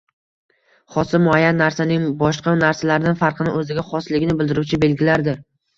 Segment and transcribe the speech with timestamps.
[0.95, 5.43] Xossa muayyan narsaning boshqa narsalardan farqini, oʻziga xosligini bildiruvchi belgilardir